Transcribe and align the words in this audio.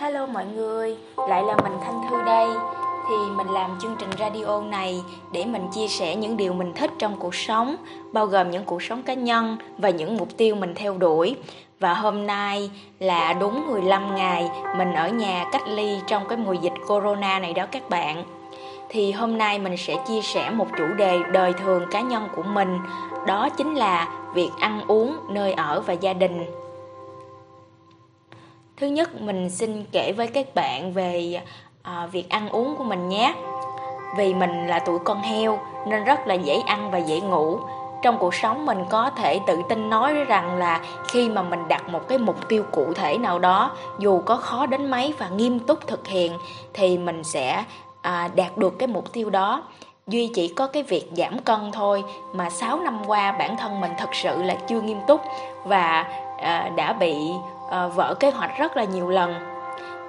Hello 0.00 0.26
mọi 0.26 0.44
người, 0.46 0.96
lại 1.28 1.42
là 1.42 1.56
mình 1.56 1.72
Thanh 1.84 2.00
Thư 2.10 2.16
đây. 2.26 2.48
Thì 3.08 3.16
mình 3.36 3.46
làm 3.46 3.78
chương 3.82 3.96
trình 3.98 4.10
radio 4.18 4.60
này 4.60 5.02
để 5.32 5.44
mình 5.44 5.68
chia 5.72 5.88
sẻ 5.88 6.16
những 6.16 6.36
điều 6.36 6.52
mình 6.52 6.72
thích 6.74 6.90
trong 6.98 7.16
cuộc 7.18 7.34
sống 7.34 7.76
Bao 8.12 8.26
gồm 8.26 8.50
những 8.50 8.64
cuộc 8.64 8.82
sống 8.82 9.02
cá 9.02 9.14
nhân 9.14 9.56
và 9.78 9.90
những 9.90 10.16
mục 10.16 10.28
tiêu 10.36 10.54
mình 10.54 10.74
theo 10.74 10.98
đuổi. 10.98 11.36
Và 11.80 11.94
hôm 11.94 12.26
nay 12.26 12.70
là 12.98 13.32
đúng 13.32 13.66
15 13.66 14.16
ngày 14.16 14.50
mình 14.76 14.92
ở 14.92 15.08
nhà 15.08 15.44
cách 15.52 15.68
ly 15.68 15.98
trong 16.06 16.28
cái 16.28 16.38
mùa 16.38 16.52
dịch 16.52 16.74
corona 16.86 17.38
này 17.38 17.52
đó 17.52 17.66
các 17.72 17.90
bạn. 17.90 18.24
Thì 18.88 19.12
hôm 19.12 19.38
nay 19.38 19.58
mình 19.58 19.76
sẽ 19.76 19.96
chia 20.08 20.20
sẻ 20.22 20.50
một 20.50 20.66
chủ 20.78 20.86
đề 20.96 21.18
đời 21.32 21.52
thường 21.52 21.84
cá 21.90 22.00
nhân 22.00 22.28
của 22.36 22.42
mình 22.42 22.78
đó 23.26 23.48
chính 23.48 23.74
là 23.74 24.08
việc 24.34 24.50
ăn 24.60 24.80
uống 24.88 25.16
nơi 25.28 25.52
ở 25.52 25.80
và 25.80 25.92
gia 25.92 26.12
đình. 26.12 26.59
Thứ 28.80 28.86
nhất 28.86 29.20
mình 29.20 29.50
xin 29.50 29.84
kể 29.92 30.12
với 30.12 30.26
các 30.26 30.54
bạn 30.54 30.92
về 30.92 31.40
à, 31.82 32.06
việc 32.12 32.28
ăn 32.28 32.48
uống 32.48 32.76
của 32.76 32.84
mình 32.84 33.08
nhé. 33.08 33.34
Vì 34.16 34.34
mình 34.34 34.66
là 34.66 34.78
tuổi 34.78 34.98
con 35.04 35.22
heo 35.22 35.58
nên 35.86 36.04
rất 36.04 36.26
là 36.26 36.34
dễ 36.34 36.60
ăn 36.66 36.90
và 36.90 36.98
dễ 36.98 37.20
ngủ. 37.20 37.58
Trong 38.02 38.18
cuộc 38.18 38.34
sống 38.34 38.66
mình 38.66 38.84
có 38.90 39.10
thể 39.10 39.40
tự 39.46 39.62
tin 39.68 39.90
nói 39.90 40.14
rằng 40.14 40.56
là 40.56 40.80
khi 41.08 41.28
mà 41.28 41.42
mình 41.42 41.68
đặt 41.68 41.88
một 41.88 42.08
cái 42.08 42.18
mục 42.18 42.48
tiêu 42.48 42.64
cụ 42.72 42.92
thể 42.94 43.18
nào 43.18 43.38
đó, 43.38 43.70
dù 43.98 44.20
có 44.26 44.36
khó 44.36 44.66
đến 44.66 44.90
mấy 44.90 45.14
và 45.18 45.28
nghiêm 45.28 45.58
túc 45.58 45.86
thực 45.86 46.08
hiện 46.08 46.32
thì 46.74 46.98
mình 46.98 47.24
sẽ 47.24 47.64
à, 48.02 48.28
đạt 48.34 48.56
được 48.56 48.78
cái 48.78 48.86
mục 48.86 49.12
tiêu 49.12 49.30
đó. 49.30 49.62
Duy 50.06 50.30
chỉ 50.34 50.48
có 50.48 50.66
cái 50.66 50.82
việc 50.82 51.10
giảm 51.16 51.38
cân 51.38 51.72
thôi 51.72 52.04
mà 52.32 52.50
6 52.50 52.80
năm 52.80 53.02
qua 53.06 53.32
bản 53.32 53.56
thân 53.56 53.80
mình 53.80 53.92
thật 53.98 54.14
sự 54.14 54.42
là 54.42 54.54
chưa 54.54 54.80
nghiêm 54.80 54.98
túc 55.06 55.20
và 55.64 56.06
à, 56.38 56.70
đã 56.76 56.92
bị 56.92 57.14
uh, 57.70 57.94
vỡ 57.94 58.14
kế 58.20 58.30
hoạch 58.30 58.58
rất 58.58 58.76
là 58.76 58.84
nhiều 58.84 59.08
lần 59.08 59.34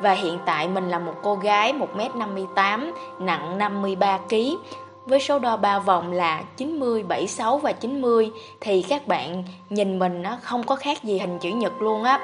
và 0.02 0.12
hiện 0.14 0.40
tại 0.46 0.68
mình 0.68 0.90
là 0.90 1.00
một 1.00 1.14
cô 1.22 1.36
gái 1.36 1.74
1m58 1.74 2.92
nặng 3.20 3.58
53kg 3.60 4.58
với 5.06 5.20
số 5.20 5.40
đo 5.40 5.58
ba 5.58 5.80
vòng 5.80 6.12
là 6.12 6.44
90, 6.58 7.04
76 7.04 7.58
và 7.58 7.72
90 7.72 8.32
thì 8.62 8.86
các 8.90 9.08
bạn 9.08 9.44
nhìn 9.70 10.00
mình 10.00 10.24
nó 10.24 10.38
không 10.42 10.64
có 10.64 10.76
khác 10.76 11.04
gì 11.04 11.20
hình 11.20 11.40
chữ 11.40 11.50
nhật 11.50 11.82
luôn 11.82 12.04
á. 12.04 12.20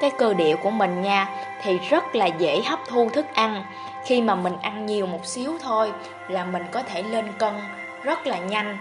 Cái 0.00 0.10
cơ 0.18 0.34
địa 0.34 0.56
của 0.56 0.70
mình 0.70 1.02
nha 1.02 1.28
thì 1.62 1.78
rất 1.78 2.16
là 2.16 2.26
dễ 2.26 2.62
hấp 2.62 2.78
thu 2.88 3.08
thức 3.08 3.26
ăn. 3.34 3.64
Khi 4.06 4.20
mà 4.20 4.34
mình 4.34 4.56
ăn 4.62 4.86
nhiều 4.86 5.06
một 5.06 5.26
xíu 5.26 5.52
thôi 5.62 5.92
là 6.28 6.44
mình 6.44 6.62
có 6.72 6.82
thể 6.82 7.02
lên 7.02 7.24
cân 7.38 7.54
rất 8.02 8.26
là 8.26 8.38
nhanh. 8.38 8.78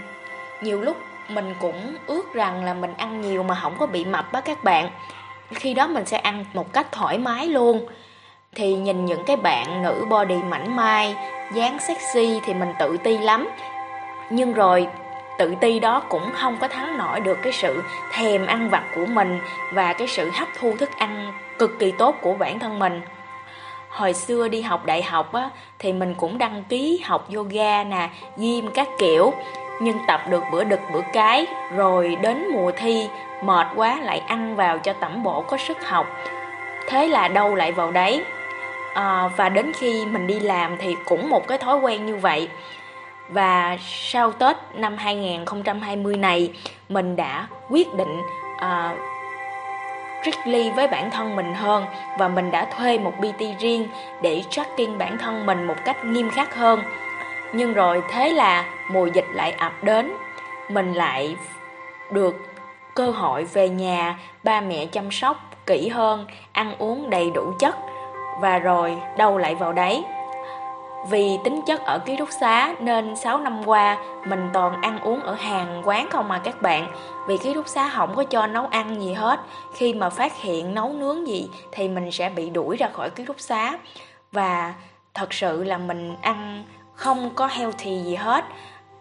Nhiều 0.62 0.82
lúc 0.82 0.98
mình 1.30 1.56
cũng 1.60 1.96
ước 2.08 2.34
rằng 2.34 2.64
là 2.64 2.74
mình 2.74 2.94
ăn 2.98 3.22
nhiều 3.22 3.44
mà 3.44 3.56
không 3.56 3.76
có 3.80 3.88
bị 3.88 4.06
mập 4.06 4.32
á 4.32 4.42
các 4.42 4.64
bạn 4.64 4.90
khi 5.52 5.74
đó 5.74 5.88
mình 5.88 6.06
sẽ 6.06 6.18
ăn 6.18 6.46
một 6.54 6.74
cách 6.74 6.92
thoải 6.92 7.18
mái 7.18 7.48
luôn. 7.48 7.86
Thì 8.56 8.74
nhìn 8.74 9.06
những 9.06 9.24
cái 9.26 9.36
bạn 9.36 9.84
nữ 9.84 10.06
body 10.10 10.36
mảnh 10.36 10.76
mai, 10.76 11.16
dáng 11.54 11.78
sexy 11.80 12.40
thì 12.46 12.54
mình 12.54 12.74
tự 12.80 12.98
ti 12.98 13.18
lắm. 13.18 13.50
Nhưng 14.30 14.54
rồi, 14.54 14.88
tự 15.38 15.56
ti 15.62 15.80
đó 15.80 16.04
cũng 16.10 16.32
không 16.34 16.58
có 16.58 16.68
thắng 16.68 16.98
nổi 16.98 17.20
được 17.20 17.38
cái 17.42 17.54
sự 17.54 17.84
thèm 18.12 18.46
ăn 18.46 18.70
vặt 18.70 18.84
của 18.96 19.06
mình 19.06 19.40
và 19.72 19.94
cái 19.94 20.08
sự 20.08 20.30
hấp 20.34 20.48
thu 20.60 20.76
thức 20.80 20.90
ăn 20.98 21.34
cực 21.60 21.80
kỳ 21.80 21.92
tốt 21.92 22.16
của 22.22 22.34
bản 22.34 22.60
thân 22.60 22.80
mình. 22.80 23.02
Hồi 23.90 24.14
xưa 24.14 24.48
đi 24.48 24.62
học 24.62 24.86
đại 24.86 25.04
học 25.04 25.34
á, 25.34 25.50
thì 25.80 25.94
mình 25.94 26.16
cũng 26.16 26.38
đăng 26.38 26.64
ký 26.70 27.02
học 27.06 27.28
yoga 27.36 27.84
nè, 27.84 28.10
gym 28.38 28.72
các 28.74 28.88
kiểu 29.00 29.34
nhưng 29.80 29.98
tập 30.08 30.22
được 30.30 30.44
bữa 30.52 30.64
đực 30.64 30.80
bữa 30.94 31.02
cái 31.14 31.46
rồi 31.76 32.18
đến 32.22 32.48
mùa 32.54 32.72
thi 32.72 33.08
mệt 33.44 33.68
quá 33.76 34.00
lại 34.02 34.20
ăn 34.28 34.56
vào 34.56 34.78
cho 34.78 34.94
tẩm 34.94 35.24
bổ 35.24 35.42
có 35.42 35.58
sức 35.58 35.88
học. 35.88 36.08
Thế 36.88 37.08
là 37.08 37.28
đâu 37.28 37.56
lại 37.56 37.72
vào 37.72 37.92
đấy. 37.92 38.24
À, 38.94 39.30
và 39.38 39.50
đến 39.50 39.74
khi 39.74 40.06
mình 40.06 40.28
đi 40.28 40.40
làm 40.40 40.78
thì 40.78 40.96
cũng 41.06 41.30
một 41.30 41.48
cái 41.48 41.58
thói 41.58 41.78
quen 41.78 42.06
như 42.06 42.16
vậy. 42.16 42.50
Và 43.30 43.78
sau 43.82 44.32
Tết 44.32 44.58
năm 44.74 44.98
2020 44.98 46.18
này 46.18 46.54
mình 46.90 47.16
đã 47.16 47.48
quyết 47.70 47.94
định 47.94 48.22
à, 48.60 48.96
strictly 50.22 50.70
với 50.70 50.88
bản 50.88 51.12
thân 51.12 51.36
mình 51.36 51.54
hơn 51.54 51.86
và 52.20 52.28
mình 52.28 52.52
đã 52.52 52.66
thuê 52.78 52.98
một 52.98 53.14
PT 53.20 53.60
riêng 53.60 53.88
để 54.22 54.44
tracking 54.50 54.98
bản 54.98 55.18
thân 55.18 55.46
mình 55.46 55.68
một 55.68 55.76
cách 55.86 56.06
nghiêm 56.06 56.30
khắc 56.30 56.56
hơn 56.56 56.80
nhưng 57.54 57.74
rồi 57.74 58.04
thế 58.10 58.30
là 58.30 58.66
mùa 58.92 59.06
dịch 59.06 59.28
lại 59.34 59.52
ập 59.52 59.74
đến. 59.84 60.14
Mình 60.70 60.94
lại 60.94 61.36
được 62.12 62.36
cơ 62.96 63.12
hội 63.12 63.44
về 63.44 63.70
nhà, 63.70 64.20
ba 64.44 64.62
mẹ 64.62 64.86
chăm 64.86 65.12
sóc 65.12 65.38
kỹ 65.66 65.90
hơn, 65.90 66.26
ăn 66.52 66.76
uống 66.78 67.10
đầy 67.10 67.32
đủ 67.32 67.54
chất, 67.60 67.76
và 68.42 68.60
rồi 68.60 68.98
đâu 69.18 69.38
lại 69.38 69.56
vào 69.56 69.74
đấy. 69.74 70.04
Vì 71.10 71.38
tính 71.44 71.62
chất 71.68 71.82
ở 71.82 72.00
ký 72.00 72.18
túc 72.18 72.30
xá 72.32 72.76
nên 72.80 73.16
6 73.16 73.38
năm 73.38 73.68
qua 73.68 73.98
mình 74.26 74.50
toàn 74.54 74.82
ăn 74.82 75.00
uống 75.00 75.20
ở 75.20 75.34
hàng 75.34 75.82
quán 75.86 76.08
không 76.10 76.28
mà 76.28 76.40
các 76.40 76.62
bạn. 76.62 76.88
Vì 77.28 77.38
ký 77.38 77.54
túc 77.54 77.68
xá 77.68 77.90
không 77.90 78.16
có 78.16 78.24
cho 78.24 78.48
nấu 78.48 78.68
ăn 78.68 79.02
gì 79.02 79.14
hết. 79.14 79.40
Khi 79.76 79.94
mà 79.94 80.10
phát 80.10 80.42
hiện 80.42 80.74
nấu 80.74 80.90
nướng 80.90 81.28
gì 81.28 81.50
thì 81.72 81.88
mình 81.88 82.12
sẽ 82.12 82.30
bị 82.30 82.50
đuổi 82.50 82.78
ra 82.78 82.88
khỏi 82.94 83.10
ký 83.10 83.26
túc 83.26 83.40
xá. 83.40 83.78
Và 84.32 84.74
thật 85.14 85.34
sự 85.34 85.64
là 85.64 85.78
mình 85.78 86.16
ăn 86.22 86.64
không 86.96 87.30
có 87.36 87.48
healthy 87.48 88.00
gì 88.04 88.16
hết. 88.16 88.46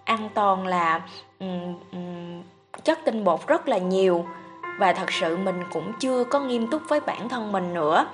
Ăn 0.04 0.28
toàn 0.34 0.66
là 0.66 1.00
um, 1.40 1.74
um, 1.92 2.42
chất 2.84 2.98
tinh 3.04 3.24
bột 3.24 3.46
rất 3.46 3.68
là 3.68 3.78
nhiều. 3.78 4.24
Và 4.78 4.92
thật 4.92 5.12
sự 5.12 5.36
mình 5.36 5.62
cũng 5.72 5.92
chưa 6.00 6.24
có 6.24 6.40
nghiêm 6.40 6.66
túc 6.70 6.82
với 6.88 7.00
bản 7.00 7.28
thân 7.28 7.52
mình 7.52 7.74
nữa. 7.74 8.06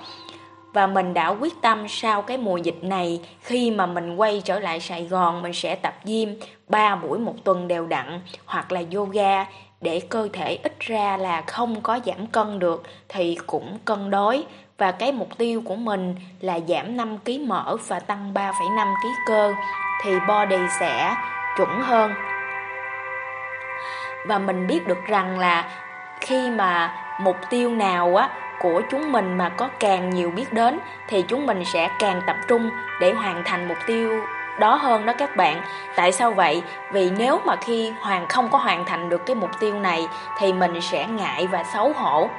Và 0.73 0.87
mình 0.87 1.13
đã 1.13 1.27
quyết 1.27 1.61
tâm 1.61 1.85
sau 1.87 2.21
cái 2.21 2.37
mùa 2.37 2.57
dịch 2.57 2.83
này 2.83 3.21
khi 3.41 3.71
mà 3.71 3.85
mình 3.85 4.15
quay 4.15 4.41
trở 4.45 4.59
lại 4.59 4.79
Sài 4.79 5.05
Gòn 5.05 5.41
mình 5.41 5.53
sẽ 5.53 5.75
tập 5.75 5.93
gym 6.05 6.39
3 6.67 6.95
buổi 6.95 7.19
một 7.19 7.33
tuần 7.43 7.67
đều 7.67 7.87
đặn 7.87 8.21
hoặc 8.45 8.71
là 8.71 8.81
yoga 8.95 9.45
để 9.81 9.99
cơ 10.09 10.29
thể 10.33 10.59
ít 10.63 10.79
ra 10.79 11.17
là 11.17 11.41
không 11.41 11.81
có 11.81 11.99
giảm 12.05 12.27
cân 12.27 12.59
được 12.59 12.83
thì 13.09 13.37
cũng 13.47 13.77
cân 13.85 14.09
đối 14.09 14.45
và 14.79 14.91
cái 14.91 15.11
mục 15.11 15.37
tiêu 15.37 15.61
của 15.65 15.75
mình 15.75 16.15
là 16.41 16.59
giảm 16.67 16.97
5 16.97 17.17
kg 17.25 17.47
mỡ 17.47 17.77
và 17.87 17.99
tăng 17.99 18.33
3,5 18.33 18.95
kg 19.01 19.07
cơ 19.25 19.53
thì 20.03 20.11
body 20.27 20.57
sẽ 20.79 21.15
chuẩn 21.57 21.81
hơn. 21.81 22.13
Và 24.27 24.39
mình 24.39 24.67
biết 24.67 24.87
được 24.87 25.05
rằng 25.07 25.39
là 25.39 25.65
khi 26.21 26.49
mà 26.49 26.95
mục 27.21 27.37
tiêu 27.49 27.75
nào 27.75 28.15
á 28.15 28.29
của 28.59 28.81
chúng 28.91 29.11
mình 29.11 29.37
mà 29.37 29.49
có 29.49 29.69
càng 29.79 30.09
nhiều 30.09 30.31
biết 30.31 30.53
đến 30.53 30.79
thì 31.07 31.21
chúng 31.21 31.45
mình 31.45 31.65
sẽ 31.65 31.89
càng 31.99 32.21
tập 32.27 32.35
trung 32.47 32.69
để 33.01 33.13
hoàn 33.13 33.43
thành 33.45 33.67
mục 33.67 33.77
tiêu 33.87 34.23
đó 34.59 34.75
hơn 34.75 35.05
đó 35.05 35.13
các 35.17 35.35
bạn. 35.35 35.61
Tại 35.95 36.11
sao 36.11 36.31
vậy? 36.31 36.61
Vì 36.91 37.11
nếu 37.17 37.39
mà 37.45 37.55
khi 37.55 37.93
hoàn 38.01 38.27
không 38.27 38.49
có 38.49 38.57
hoàn 38.57 38.85
thành 38.85 39.09
được 39.09 39.25
cái 39.25 39.35
mục 39.35 39.49
tiêu 39.59 39.79
này 39.79 40.07
thì 40.37 40.53
mình 40.53 40.81
sẽ 40.81 41.07
ngại 41.07 41.47
và 41.47 41.63
xấu 41.63 41.93
hổ 41.93 42.29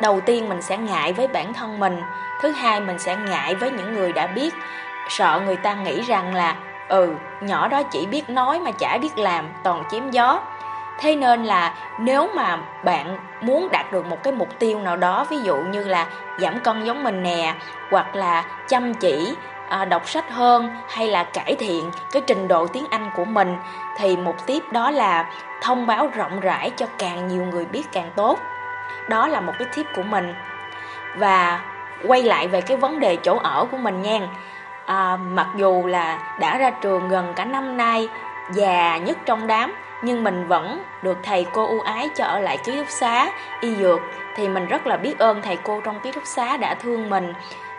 đầu 0.00 0.20
tiên 0.20 0.48
mình 0.48 0.62
sẽ 0.62 0.76
ngại 0.76 1.12
với 1.12 1.26
bản 1.26 1.54
thân 1.54 1.80
mình 1.80 2.02
thứ 2.40 2.50
hai 2.50 2.80
mình 2.80 2.98
sẽ 2.98 3.16
ngại 3.16 3.54
với 3.54 3.70
những 3.70 3.94
người 3.94 4.12
đã 4.12 4.26
biết. 4.26 4.54
Sợ 5.08 5.40
người 5.44 5.56
ta 5.56 5.74
nghĩ 5.74 6.00
rằng 6.00 6.34
là 6.34 6.56
ừ 6.88 7.14
nhỏ 7.40 7.68
đó 7.68 7.82
chỉ 7.82 8.06
biết 8.06 8.30
nói 8.30 8.60
mà 8.60 8.70
chả 8.70 8.98
biết 8.98 9.18
làm 9.18 9.48
toàn 9.62 9.82
chiếm 9.90 10.10
gió. 10.10 10.40
Thế 11.00 11.16
nên 11.16 11.44
là 11.44 11.74
nếu 11.98 12.28
mà 12.34 12.58
bạn 12.84 13.18
muốn 13.40 13.68
đạt 13.72 13.92
được 13.92 14.06
một 14.06 14.22
cái 14.22 14.32
mục 14.32 14.48
tiêu 14.58 14.80
nào 14.80 14.96
đó 14.96 15.26
ví 15.30 15.38
dụ 15.38 15.56
như 15.56 15.84
là 15.84 16.06
giảm 16.38 16.60
cân 16.60 16.84
giống 16.84 17.02
mình 17.02 17.22
nè 17.22 17.54
hoặc 17.90 18.14
là 18.16 18.44
chăm 18.68 18.94
chỉ 18.94 19.34
à, 19.68 19.84
đọc 19.84 20.08
sách 20.08 20.30
hơn 20.30 20.76
hay 20.88 21.08
là 21.08 21.24
cải 21.24 21.54
thiện 21.58 21.90
cái 22.12 22.22
trình 22.26 22.48
độ 22.48 22.66
tiếng 22.66 22.84
anh 22.90 23.10
của 23.16 23.24
mình 23.24 23.56
thì 23.96 24.16
mục 24.16 24.46
tiếp 24.46 24.62
đó 24.72 24.90
là 24.90 25.30
thông 25.62 25.86
báo 25.86 26.08
rộng 26.14 26.40
rãi 26.40 26.70
cho 26.70 26.86
càng 26.98 27.28
nhiều 27.28 27.44
người 27.44 27.64
biết 27.64 27.92
càng 27.92 28.10
tốt 28.16 28.38
đó 29.10 29.28
là 29.28 29.40
một 29.40 29.52
cái 29.58 29.68
tip 29.74 29.86
của 29.94 30.02
mình. 30.02 30.34
Và 31.16 31.60
quay 32.06 32.22
lại 32.22 32.48
về 32.48 32.60
cái 32.60 32.76
vấn 32.76 33.00
đề 33.00 33.16
chỗ 33.16 33.38
ở 33.42 33.66
của 33.70 33.76
mình 33.76 34.02
nha. 34.02 34.18
À, 34.86 35.16
mặc 35.16 35.46
dù 35.56 35.86
là 35.86 36.36
đã 36.40 36.58
ra 36.58 36.70
trường 36.70 37.08
gần 37.08 37.32
cả 37.36 37.44
năm 37.44 37.76
nay 37.76 38.08
già 38.52 38.96
nhất 38.96 39.18
trong 39.26 39.46
đám 39.46 39.74
nhưng 40.02 40.24
mình 40.24 40.46
vẫn 40.46 40.82
được 41.02 41.18
thầy 41.22 41.46
cô 41.52 41.66
ưu 41.66 41.80
ái 41.80 42.08
cho 42.14 42.24
ở 42.24 42.40
lại 42.40 42.58
ký 42.64 42.76
túc 42.76 42.88
xá 42.88 43.30
y 43.60 43.74
dược. 43.74 44.00
Thì 44.36 44.48
mình 44.48 44.66
rất 44.66 44.86
là 44.86 44.96
biết 44.96 45.18
ơn 45.18 45.42
thầy 45.42 45.56
cô 45.56 45.80
trong 45.80 46.00
ký 46.00 46.12
túc 46.12 46.26
xá 46.26 46.56
đã 46.56 46.74
thương 46.74 47.10
mình. 47.10 47.32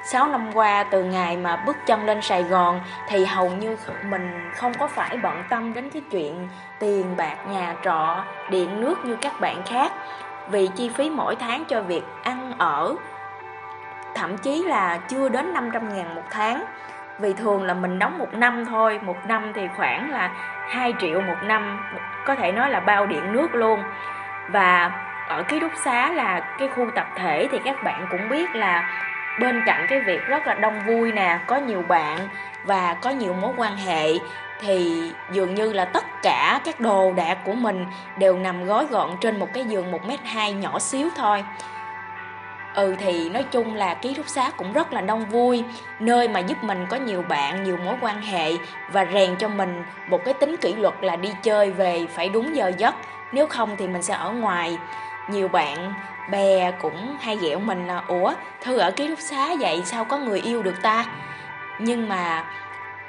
6 0.04 0.28
năm 0.28 0.52
qua 0.54 0.84
từ 0.84 1.04
ngày 1.04 1.38
mà 1.38 1.56
bước 1.56 1.78
chân 1.86 2.06
lên 2.06 2.22
Sài 2.22 2.44
Gòn 2.44 2.82
thì 3.08 3.26
hầu 3.26 3.50
như 3.50 3.78
mình 4.10 4.52
không 4.56 4.74
có 4.74 4.88
phải 4.88 5.18
bận 5.18 5.44
tâm 5.50 5.74
đến 5.74 5.90
cái 5.90 6.02
chuyện 6.12 6.50
tiền 6.80 7.18
bạc 7.18 7.36
nhà 7.50 7.76
trọ, 7.84 8.24
điện 8.50 8.82
nước 8.82 9.06
như 9.06 9.18
các 9.22 9.40
bạn 9.40 9.64
khác 9.66 9.92
vì 10.50 10.68
chi 10.76 10.90
phí 10.90 11.10
mỗi 11.10 11.36
tháng 11.36 11.66
cho 11.66 11.82
việc 11.82 12.04
ăn 12.24 12.54
ở. 12.58 12.96
Thậm 14.16 14.38
chí 14.38 14.64
là 14.64 14.98
chưa 14.98 15.30
đến 15.30 15.54
500 15.54 15.96
ngàn 15.96 16.16
một 16.16 16.24
tháng. 16.30 16.64
Vì 17.20 17.34
thường 17.34 17.64
là 17.64 17.74
mình 17.74 18.00
đóng 18.00 18.18
một 18.18 18.34
năm 18.34 18.66
thôi 18.66 19.00
một 19.04 19.18
năm 19.26 19.52
thì 19.56 19.62
khoảng 19.78 20.12
là 20.12 20.32
2 20.70 20.94
triệu 21.00 21.22
một 21.22 21.38
năm 21.44 21.80
có 22.26 22.36
thể 22.36 22.52
nói 22.52 22.70
là 22.70 22.80
bao 22.80 23.06
điện 23.06 23.34
nước 23.34 23.56
luôn. 23.56 23.84
Và 24.50 24.92
ở 25.28 25.44
ký 25.44 25.60
túc 25.60 25.72
xá 25.76 26.12
là 26.12 26.56
cái 26.60 26.68
khu 26.68 26.86
tập 26.96 27.08
thể 27.16 27.48
thì 27.52 27.60
các 27.66 27.84
bạn 27.84 28.08
cũng 28.12 28.30
biết 28.30 28.56
là 28.56 28.90
bên 29.40 29.64
cạnh 29.66 29.86
cái 29.90 30.00
việc 30.00 30.28
rất 30.28 30.48
là 30.48 30.54
đông 30.54 30.80
vui 30.88 31.12
nè, 31.12 31.40
có 31.48 31.58
nhiều 31.58 31.82
bạn 31.88 32.18
và 32.64 32.96
có 33.02 33.10
nhiều 33.10 33.34
mối 33.34 33.54
quan 33.58 33.76
hệ 33.76 34.08
thì 34.62 35.12
dường 35.32 35.56
như 35.56 35.74
là 35.74 35.86
tất 35.86 36.04
cả 36.24 36.62
các 36.66 36.80
đồ 36.80 37.14
đạc 37.14 37.38
của 37.46 37.54
mình 37.54 37.86
đều 38.18 38.38
nằm 38.38 38.66
gói 38.66 38.86
gọn 38.86 39.10
trên 39.22 39.40
một 39.40 39.48
cái 39.54 39.64
giường 39.64 39.92
1m2 39.92 40.60
nhỏ 40.60 40.80
xíu 40.80 41.10
thôi. 41.16 41.44
Ừ 42.74 42.96
thì 43.00 43.30
nói 43.30 43.44
chung 43.52 43.76
là 43.76 43.94
ký 43.94 44.14
túc 44.14 44.28
xá 44.28 44.52
cũng 44.58 44.74
rất 44.74 44.94
là 44.94 45.02
đông 45.02 45.26
vui 45.26 45.64
Nơi 46.00 46.28
mà 46.28 46.40
giúp 46.40 46.64
mình 46.64 46.86
có 46.90 46.98
nhiều 46.98 47.22
bạn, 47.22 47.64
nhiều 47.64 47.78
mối 47.78 47.96
quan 48.02 48.22
hệ 48.22 48.52
Và 48.92 49.06
rèn 49.14 49.36
cho 49.36 49.48
mình 49.48 49.84
một 50.08 50.26
cái 50.26 50.34
tính 50.34 50.56
kỷ 50.62 50.74
luật 50.74 50.94
là 51.02 51.16
đi 51.16 51.30
chơi 51.44 51.72
về 51.72 52.08
phải 52.16 52.30
đúng 52.30 52.56
giờ 52.56 52.72
giấc. 52.78 52.96
Nếu 53.32 53.48
không 53.48 53.76
thì 53.78 53.88
mình 53.88 54.02
sẽ 54.02 54.14
ở 54.14 54.32
ngoài. 54.32 54.78
Nhiều 55.30 55.48
bạn 55.48 55.94
bè 56.32 56.72
cũng 56.82 57.18
hay 57.22 57.38
ghẹo 57.38 57.60
mình 57.60 57.88
là 57.88 58.04
Ủa 58.08 58.34
Thư 58.62 58.78
ở 58.78 58.92
ký 58.92 59.08
túc 59.08 59.20
xá 59.20 59.50
vậy 59.60 59.82
sao 59.86 60.06
có 60.06 60.18
người 60.18 60.40
yêu 60.40 60.64
được 60.64 60.82
ta? 60.82 61.06
Nhưng 61.80 62.10
mà 62.10 62.46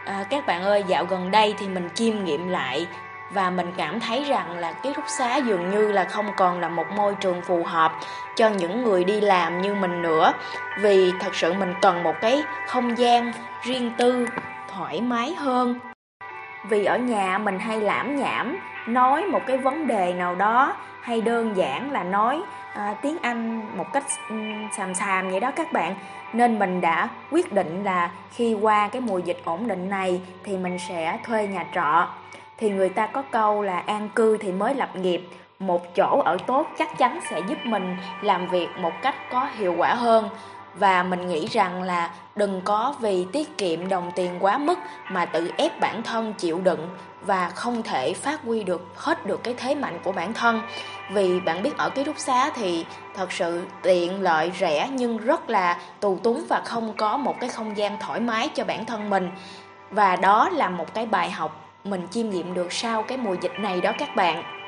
à, 0.05 0.25
các 0.31 0.47
bạn 0.47 0.63
ơi 0.63 0.85
dạo 0.87 1.05
gần 1.05 1.31
đây 1.31 1.55
thì 1.59 1.69
mình 1.69 1.89
chiêm 1.95 2.25
nghiệm 2.25 2.49
lại 2.49 2.87
và 3.31 3.51
mình 3.51 3.73
cảm 3.77 4.01
thấy 4.01 4.25
rằng 4.25 4.59
là 4.59 4.73
ký 4.73 4.93
túc 4.95 5.05
xá 5.09 5.37
dường 5.37 5.71
như 5.71 5.93
là 5.93 6.05
không 6.05 6.27
còn 6.37 6.61
là 6.61 6.69
một 6.69 6.87
môi 6.97 7.15
trường 7.15 7.43
phù 7.43 7.65
hợp 7.65 7.93
cho 8.37 8.49
những 8.49 8.85
người 8.85 9.05
đi 9.05 9.21
làm 9.21 9.63
như 9.63 9.75
mình 9.75 10.03
nữa. 10.03 10.33
Vì 10.81 11.13
thật 11.21 11.35
sự 11.35 11.53
mình 11.53 11.75
cần 11.83 12.03
một 12.03 12.15
cái 12.21 12.43
không 12.69 12.99
gian 12.99 13.33
riêng 13.63 13.93
tư 13.99 14.27
thoải 14.69 15.01
mái 15.01 15.35
hơn 15.35 15.92
vì 16.65 16.85
ở 16.85 16.99
nhà 16.99 17.39
mình 17.39 17.59
hay 17.59 17.81
lãm 17.81 18.17
nhảm 18.17 18.59
nói 18.87 19.27
một 19.27 19.41
cái 19.47 19.59
vấn 19.59 19.87
đề 19.87 20.13
nào 20.13 20.35
đó 20.35 20.77
hay 21.01 21.21
đơn 21.21 21.57
giản 21.57 21.91
là 21.91 22.03
nói 22.03 22.43
à, 22.75 22.95
tiếng 23.03 23.17
Anh 23.23 23.63
một 23.77 23.93
cách 23.93 24.05
um, 24.29 24.69
xàm 24.77 24.95
xàm 24.95 25.31
vậy 25.31 25.41
đó 25.41 25.51
các 25.57 25.73
bạn. 25.73 25.95
Nên 26.33 26.59
mình 26.59 26.81
đã 26.81 27.09
quyết 27.31 27.53
định 27.53 27.85
là 27.85 28.11
khi 28.31 28.55
qua 28.55 28.89
cái 28.89 29.01
mùa 29.01 29.19
dịch 29.19 29.41
ổn 29.45 29.69
định 29.69 29.89
này 29.89 30.21
thì 30.45 30.57
mình 30.57 30.79
sẽ 30.79 31.19
thuê 31.25 31.47
nhà 31.47 31.67
trọ. 31.75 32.09
Thì 32.59 32.71
người 32.71 32.89
ta 32.89 33.07
có 33.07 33.23
câu 33.31 33.63
là 33.63 33.79
an 33.79 34.09
cư 34.15 34.39
thì 34.39 34.53
mới 34.53 34.75
lập 34.75 34.97
nghiệp. 34.97 35.29
Một 35.59 35.95
chỗ 35.95 36.23
ở 36.25 36.37
tốt 36.47 36.67
chắc 36.79 36.99
chắn 36.99 37.21
sẽ 37.31 37.41
giúp 37.49 37.59
mình 37.65 37.97
làm 38.23 38.49
việc 38.49 38.69
một 38.79 38.93
cách 39.03 39.15
có 39.31 39.49
hiệu 39.55 39.75
quả 39.79 39.95
hơn 39.95 40.29
và 40.75 41.03
mình 41.03 41.29
nghĩ 41.29 41.47
rằng 41.47 41.83
là 41.83 42.11
đừng 42.37 42.61
có 42.65 42.95
vì 43.01 43.27
tiết 43.33 43.59
kiệm 43.59 43.89
đồng 43.89 44.11
tiền 44.17 44.39
quá 44.41 44.59
mức 44.59 44.79
mà 45.11 45.25
tự 45.25 45.51
ép 45.57 45.81
bản 45.81 46.03
thân 46.03 46.33
chịu 46.33 46.61
đựng 46.61 46.89
và 47.27 47.51
không 47.51 47.83
thể 47.83 48.15
phát 48.15 48.43
huy 48.45 48.65
được 48.65 48.87
hết 48.97 49.27
được 49.27 49.45
cái 49.45 49.55
thế 49.57 49.75
mạnh 49.75 49.99
của 50.05 50.13
bản 50.13 50.33
thân. 50.33 50.61
Vì 51.13 51.41
bạn 51.41 51.63
biết 51.63 51.77
ở 51.77 51.91
ký 51.91 52.05
túc 52.05 52.19
xá 52.19 52.51
thì 52.55 52.87
thật 53.15 53.33
sự 53.33 53.63
tiện 53.83 54.23
lợi, 54.23 54.53
rẻ 54.61 54.89
nhưng 54.93 55.19
rất 55.19 55.51
là 55.51 55.79
tù 56.01 56.19
túng 56.23 56.45
và 56.49 56.61
không 56.65 56.93
có 56.97 57.17
một 57.17 57.41
cái 57.41 57.49
không 57.49 57.77
gian 57.77 57.99
thoải 58.01 58.21
mái 58.21 58.49
cho 58.49 58.65
bản 58.65 58.85
thân 58.85 59.11
mình. 59.11 59.31
Và 59.91 60.17
đó 60.17 60.49
là 60.49 60.69
một 60.69 60.95
cái 60.95 61.07
bài 61.07 61.31
học 61.31 61.63
mình 61.85 62.09
chiêm 62.11 62.31
nghiệm 62.31 62.55
được 62.55 62.73
sau 62.73 63.03
cái 63.03 63.19
mùa 63.19 63.37
dịch 63.41 63.53
này 63.59 63.81
đó 63.81 63.93
các 63.99 64.17
bạn 64.17 64.62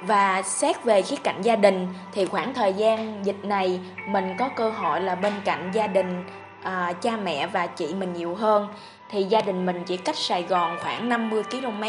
và 0.00 0.42
xét 0.42 0.84
về 0.84 1.02
khía 1.02 1.16
cạnh 1.16 1.42
gia 1.42 1.56
đình 1.56 1.88
thì 2.12 2.26
khoảng 2.26 2.54
thời 2.54 2.72
gian 2.72 3.26
dịch 3.26 3.44
này 3.44 3.80
mình 4.06 4.34
có 4.38 4.48
cơ 4.48 4.70
hội 4.70 5.00
là 5.00 5.14
bên 5.14 5.32
cạnh 5.44 5.70
gia 5.74 5.86
đình 5.86 6.24
à, 6.62 6.92
cha 7.00 7.16
mẹ 7.16 7.46
và 7.46 7.66
chị 7.66 7.94
mình 7.94 8.12
nhiều 8.12 8.34
hơn. 8.34 8.68
Thì 9.10 9.22
gia 9.22 9.40
đình 9.40 9.66
mình 9.66 9.84
chỉ 9.86 9.96
cách 9.96 10.16
Sài 10.16 10.42
Gòn 10.42 10.78
khoảng 10.82 11.08
50 11.08 11.42
km 11.42 11.82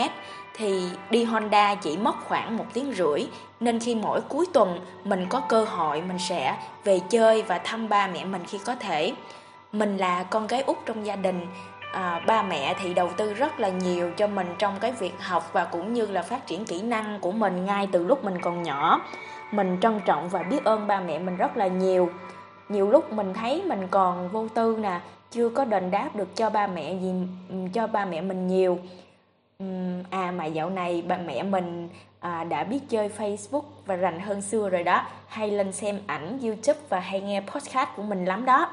thì 0.53 0.83
đi 1.09 1.23
Honda 1.23 1.75
chỉ 1.75 1.97
mất 1.97 2.15
khoảng 2.27 2.57
một 2.57 2.65
tiếng 2.73 2.93
rưỡi. 2.93 3.27
Nên 3.59 3.79
khi 3.79 3.95
mỗi 3.95 4.21
cuối 4.21 4.45
tuần 4.53 4.79
mình 5.03 5.25
có 5.29 5.39
cơ 5.39 5.63
hội 5.63 6.01
mình 6.01 6.19
sẽ 6.19 6.55
về 6.83 6.99
chơi 7.09 7.41
và 7.41 7.57
thăm 7.57 7.89
ba 7.89 8.07
mẹ 8.07 8.25
mình 8.25 8.41
khi 8.47 8.57
có 8.65 8.75
thể. 8.75 9.13
Mình 9.71 9.97
là 9.97 10.23
con 10.23 10.47
gái 10.47 10.61
út 10.61 10.77
trong 10.85 11.05
gia 11.05 11.15
đình 11.15 11.47
à, 11.91 12.21
ba 12.27 12.43
mẹ 12.43 12.75
thì 12.81 12.93
đầu 12.93 13.09
tư 13.17 13.33
rất 13.33 13.59
là 13.59 13.69
nhiều 13.69 14.11
cho 14.17 14.27
mình 14.27 14.47
trong 14.57 14.75
cái 14.79 14.91
việc 14.91 15.13
học 15.19 15.49
và 15.53 15.65
cũng 15.65 15.93
như 15.93 16.05
là 16.05 16.21
phát 16.21 16.47
triển 16.47 16.65
kỹ 16.65 16.81
năng 16.81 17.19
của 17.19 17.31
mình 17.31 17.65
ngay 17.65 17.87
từ 17.91 18.03
lúc 18.05 18.23
mình 18.23 18.41
còn 18.41 18.63
nhỏ. 18.63 19.01
Mình 19.51 19.77
trân 19.81 19.99
trọng 20.05 20.29
và 20.29 20.43
biết 20.43 20.63
ơn 20.63 20.87
ba 20.87 20.99
mẹ 20.99 21.19
mình 21.19 21.37
rất 21.37 21.57
là 21.57 21.67
nhiều. 21.67 22.09
Nhiều 22.69 22.89
lúc 22.89 23.13
mình 23.13 23.33
thấy 23.33 23.63
mình 23.65 23.87
còn 23.91 24.29
vô 24.29 24.47
tư 24.47 24.77
nè 24.81 24.99
chưa 25.31 25.49
có 25.49 25.65
đền 25.65 25.91
đáp 25.91 26.09
được 26.15 26.35
cho 26.35 26.49
ba 26.49 26.67
mẹ 26.67 26.93
gì 26.93 27.13
cho 27.73 27.87
ba 27.87 28.05
mẹ 28.05 28.21
mình 28.21 28.47
nhiều. 28.47 28.79
À 30.09 30.31
mà 30.31 30.45
dạo 30.45 30.69
này 30.69 31.01
ba 31.01 31.17
mẹ 31.17 31.43
mình 31.43 31.89
à, 32.19 32.43
đã 32.43 32.63
biết 32.63 32.79
chơi 32.89 33.09
Facebook 33.17 33.63
và 33.85 33.95
rành 33.95 34.19
hơn 34.19 34.41
xưa 34.41 34.69
rồi 34.69 34.83
đó. 34.83 35.05
Hay 35.27 35.51
lên 35.51 35.71
xem 35.71 35.99
ảnh 36.07 36.39
YouTube 36.41 36.79
và 36.89 36.99
hay 36.99 37.21
nghe 37.21 37.41
podcast 37.41 37.89
của 37.95 38.03
mình 38.03 38.25
lắm 38.25 38.45
đó. 38.45 38.69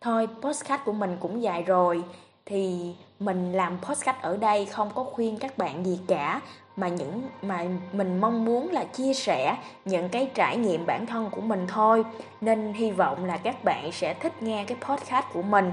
Thôi 0.00 0.28
podcast 0.42 0.80
của 0.84 0.92
mình 0.92 1.16
cũng 1.20 1.42
dài 1.42 1.62
rồi 1.62 2.02
thì 2.46 2.94
mình 3.20 3.52
làm 3.52 3.78
podcast 3.82 4.16
ở 4.22 4.36
đây 4.36 4.66
không 4.66 4.90
có 4.94 5.04
khuyên 5.04 5.38
các 5.38 5.58
bạn 5.58 5.86
gì 5.86 6.00
cả 6.08 6.40
mà 6.76 6.88
những 6.88 7.22
mà 7.42 7.64
mình 7.92 8.20
mong 8.20 8.44
muốn 8.44 8.70
là 8.72 8.84
chia 8.84 9.14
sẻ 9.14 9.56
những 9.84 10.08
cái 10.08 10.30
trải 10.34 10.56
nghiệm 10.56 10.86
bản 10.86 11.06
thân 11.06 11.30
của 11.30 11.40
mình 11.40 11.66
thôi. 11.68 12.04
Nên 12.40 12.72
hy 12.72 12.90
vọng 12.90 13.24
là 13.24 13.36
các 13.36 13.64
bạn 13.64 13.92
sẽ 13.92 14.14
thích 14.14 14.42
nghe 14.42 14.64
cái 14.64 14.76
podcast 14.80 15.26
của 15.32 15.42
mình. 15.42 15.72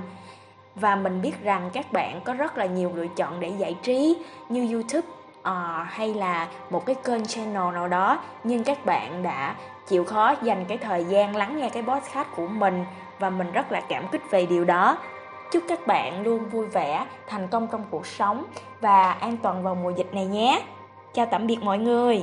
Và 0.75 0.95
mình 0.95 1.21
biết 1.21 1.43
rằng 1.43 1.69
các 1.73 1.93
bạn 1.93 2.21
có 2.21 2.33
rất 2.33 2.57
là 2.57 2.65
nhiều 2.65 2.91
lựa 2.95 3.07
chọn 3.07 3.39
để 3.39 3.51
giải 3.57 3.75
trí 3.83 4.17
như 4.49 4.73
YouTube 4.73 5.07
uh, 5.39 5.87
hay 5.87 6.13
là 6.13 6.47
một 6.69 6.85
cái 6.85 6.95
kênh 6.95 7.25
channel 7.25 7.73
nào 7.73 7.87
đó. 7.87 8.19
Nhưng 8.43 8.63
các 8.63 8.85
bạn 8.85 9.23
đã 9.23 9.55
chịu 9.87 10.03
khó 10.03 10.35
dành 10.43 10.65
cái 10.65 10.77
thời 10.77 11.03
gian 11.05 11.35
lắng 11.35 11.57
nghe 11.57 11.69
cái 11.69 11.83
podcast 11.83 12.27
của 12.35 12.47
mình 12.47 12.85
và 13.19 13.29
mình 13.29 13.51
rất 13.51 13.71
là 13.71 13.81
cảm 13.81 14.07
kích 14.07 14.21
về 14.31 14.45
điều 14.45 14.65
đó. 14.65 14.97
Chúc 15.53 15.63
các 15.67 15.87
bạn 15.87 16.23
luôn 16.23 16.45
vui 16.45 16.65
vẻ, 16.65 17.05
thành 17.27 17.47
công 17.47 17.67
trong 17.71 17.83
cuộc 17.91 18.07
sống 18.07 18.45
và 18.81 19.11
an 19.11 19.37
toàn 19.37 19.63
vào 19.63 19.75
mùa 19.75 19.89
dịch 19.89 20.13
này 20.13 20.25
nhé. 20.25 20.63
Chào 21.13 21.25
tạm 21.25 21.47
biệt 21.47 21.57
mọi 21.61 21.77
người. 21.77 22.21